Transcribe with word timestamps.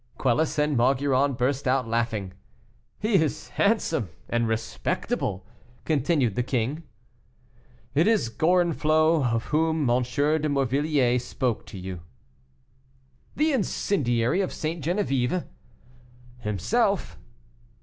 Quelus 0.17 0.57
and 0.57 0.75
Maugiron 0.75 1.33
burst 1.37 1.67
out 1.67 1.87
laughing. 1.87 2.33
"He 2.97 3.21
is 3.23 3.49
handsome 3.49 4.09
and 4.29 4.47
respectable," 4.47 5.45
continued 5.85 6.33
the 6.33 6.41
king. 6.41 6.81
"It 7.93 8.07
is 8.07 8.27
Gorenflot, 8.27 9.31
of 9.31 9.43
whom 9.53 9.87
M. 9.87 10.01
de 10.01 10.49
Morvilliers 10.49 11.23
spoke 11.23 11.67
to 11.67 11.77
you." 11.77 12.01
"The 13.35 13.53
incendiary 13.53 14.41
of 14.41 14.51
St. 14.51 14.83
Geneviève?" 14.83 15.45
"Himself!" 16.39 17.19